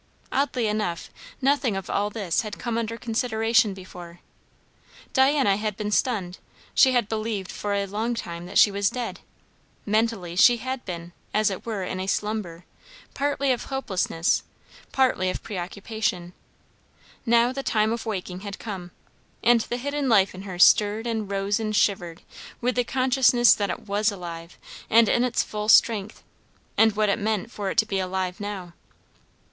Oddly 0.31 0.65
enough, 0.65 1.11
nothing 1.43 1.77
of 1.77 1.87
all 1.87 2.09
this 2.09 2.41
had 2.41 2.57
come 2.57 2.75
under 2.75 2.97
consideration 2.97 3.75
before. 3.75 4.19
Diana 5.13 5.57
had 5.57 5.77
been 5.77 5.91
stunned; 5.91 6.39
she 6.73 6.93
had 6.93 7.07
believed 7.07 7.51
for 7.51 7.75
a 7.75 7.85
long 7.85 8.15
time 8.15 8.47
that 8.47 8.57
she 8.57 8.71
was 8.71 8.89
dead, 8.89 9.19
mentally; 9.85 10.35
she 10.35 10.57
had 10.57 10.83
been, 10.85 11.13
as 11.35 11.51
it 11.51 11.67
were, 11.67 11.83
in 11.83 11.99
a 11.99 12.07
slumber, 12.07 12.65
partly 13.13 13.51
of 13.51 13.65
hopelessness, 13.65 14.41
partly 14.91 15.29
of 15.29 15.43
preoccupation; 15.43 16.33
now 17.23 17.53
the 17.53 17.61
time 17.61 17.93
of 17.93 18.07
waking 18.07 18.39
had 18.39 18.57
come; 18.57 18.89
and 19.43 19.61
the 19.61 19.77
hidden 19.77 20.09
life 20.09 20.33
in 20.33 20.41
her 20.41 20.57
stirred 20.57 21.05
and 21.05 21.29
rose 21.29 21.59
and 21.59 21.75
shivered 21.75 22.23
with 22.59 22.73
the 22.73 22.83
consciousness 22.83 23.53
that 23.53 23.69
it 23.69 23.81
was 23.85 24.11
alive 24.11 24.57
and 24.89 25.07
in 25.07 25.23
its 25.23 25.43
full 25.43 25.69
strength, 25.69 26.23
and 26.75 26.95
what 26.95 27.07
it 27.07 27.19
meant 27.19 27.51
for 27.51 27.69
it 27.69 27.77
to 27.77 27.85
be 27.85 27.99
alive 27.99 28.39
now. 28.39 28.73